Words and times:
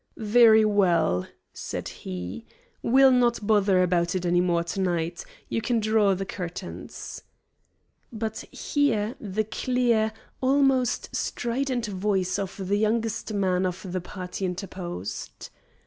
"Very 0.17 0.65
well," 0.65 1.27
said 1.53 1.87
he, 1.87 2.43
"we'll 2.81 3.11
not 3.11 3.45
bother 3.45 3.83
about 3.83 4.15
it 4.15 4.25
any 4.25 4.41
more 4.41 4.63
to 4.63 4.81
night; 4.81 5.23
you 5.47 5.61
may 5.69 5.79
draw 5.79 6.15
the 6.15 6.25
curtains." 6.25 7.21
But 8.11 8.39
here 8.51 9.13
the 9.21 9.43
clear, 9.43 10.11
almost 10.41 11.15
strident 11.15 11.85
voice 11.85 12.39
of 12.39 12.67
the 12.67 12.77
youngest 12.77 13.31
man 13.35 13.63
of 13.63 13.85
the 13.91 14.01
party 14.01 14.43
interposed. 14.43 15.49